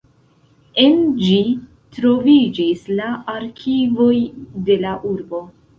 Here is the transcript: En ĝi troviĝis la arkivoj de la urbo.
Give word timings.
En 0.83 0.95
ĝi 1.19 1.35
troviĝis 1.99 2.89
la 3.03 3.13
arkivoj 3.39 4.17
de 4.71 4.85
la 4.87 5.01
urbo. 5.17 5.47